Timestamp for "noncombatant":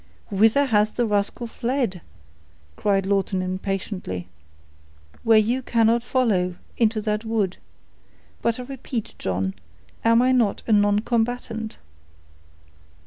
10.71-11.77